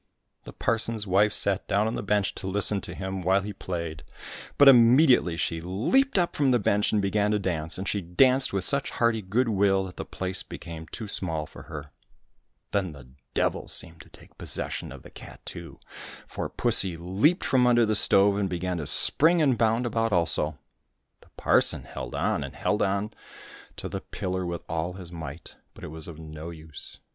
The 0.45 0.51
parson's 0.53 1.05
wife 1.05 1.31
sat 1.31 1.67
down 1.67 1.85
on 1.85 1.93
the 1.93 2.01
bench 2.01 2.33
to 2.33 2.47
listen 2.47 2.81
to 2.81 2.95
him 2.95 3.21
while 3.21 3.41
he 3.41 3.53
played; 3.53 4.01
but 4.57 4.67
immediately 4.67 5.37
she 5.37 5.61
leaped 5.61 6.17
up 6.17 6.35
from 6.35 6.49
the 6.49 6.57
bench 6.57 6.91
and 6.91 7.03
began 7.03 7.29
to 7.29 7.37
dance, 7.37 7.77
and 7.77 7.87
she 7.87 8.01
danced 8.01 8.51
with 8.51 8.63
such 8.63 8.89
hearty 8.89 9.21
good 9.21 9.47
will 9.49 9.83
that 9.83 9.97
the 9.97 10.03
place 10.03 10.41
became 10.41 10.87
too 10.87 11.07
small 11.07 11.45
for 11.45 11.61
her. 11.69 11.91
|Then 12.71 12.93
the 12.93 13.09
Devil 13.35 13.67
seemed 13.67 14.01
to 14.01 14.09
take 14.09 14.39
possession 14.39 14.91
of 14.91 15.03
the 15.03 15.11
cat 15.11 15.45
too, 15.45 15.79
for 16.25 16.49
pussy 16.49 16.97
leaped 16.97 17.43
from 17.43 17.67
under 17.67 17.85
the 17.85 17.95
stove 17.95 18.37
and 18.37 18.49
began 18.49 18.77
to 18.77 18.87
spring 18.87 19.39
and 19.39 19.55
bound 19.55 19.85
about 19.85 20.11
also. 20.11 20.57
The 21.19 21.29
parson 21.37 21.83
held 21.83 22.15
on 22.15 22.43
and 22.43 22.55
held 22.55 22.81
on 22.81 23.11
to 23.77 23.87
the 23.87 24.01
pillar 24.01 24.47
with 24.47 24.63
all 24.67 24.93
his 24.93 25.11
might, 25.11 25.57
but 25.75 25.83
it 25.83 25.89
was 25.89 26.07
of 26.07 26.17
no 26.17 26.49
use. 26.49 27.01